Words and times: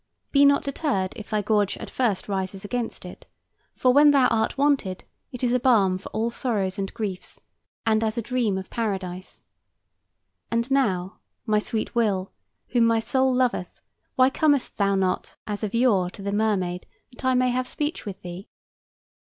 Be 0.31 0.45
not 0.45 0.63
deterred 0.63 1.13
if 1.15 1.29
thy 1.29 1.43
gorge 1.43 1.77
at 1.77 1.87
first 1.91 2.27
rises 2.27 2.65
against 2.65 3.05
it, 3.05 3.27
for, 3.75 3.93
when 3.93 4.09
thou 4.09 4.25
art 4.29 4.57
wonted, 4.57 5.03
it 5.31 5.43
is 5.43 5.53
a 5.53 5.59
balm 5.59 5.99
for 5.99 6.09
all 6.09 6.31
sorrows 6.31 6.79
and 6.79 6.91
griefs, 6.95 7.39
and 7.85 8.03
as 8.03 8.17
a 8.17 8.21
dream 8.23 8.57
of 8.57 8.71
Paradise. 8.71 9.41
And 10.49 10.71
now, 10.71 11.19
my 11.45 11.59
sweet 11.59 11.93
Will, 11.93 12.31
whom 12.69 12.85
my 12.87 12.99
soul 12.99 13.31
loveth, 13.31 13.79
why 14.15 14.31
comest 14.31 14.79
thou 14.79 14.95
not 14.95 15.35
as 15.45 15.63
of 15.63 15.75
yore 15.75 16.09
to 16.09 16.23
the 16.23 16.33
"Mermaid," 16.33 16.87
that 17.11 17.23
I 17.23 17.35
may 17.35 17.49
have 17.49 17.67
speech 17.67 18.03
with 18.03 18.23
thee? 18.23 18.47